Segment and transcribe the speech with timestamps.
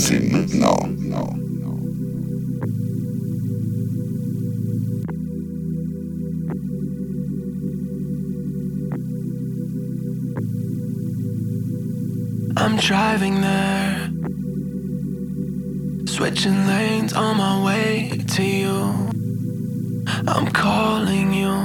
[0.00, 0.46] I'm
[12.76, 14.08] driving there,
[16.06, 19.10] switching lanes on my way to you.
[20.28, 21.58] I'm calling you.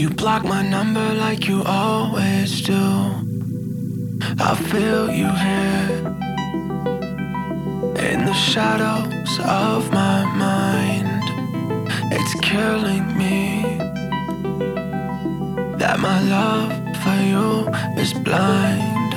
[0.00, 3.29] You block my number like you always do.
[4.42, 5.98] I feel you here
[8.10, 11.22] in the shadows of my mind.
[12.10, 13.62] It's killing me
[15.76, 17.68] that my love for you
[18.00, 19.10] is blind.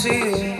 [0.00, 0.59] sim.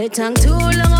[0.00, 0.99] Ngithangithula too umoya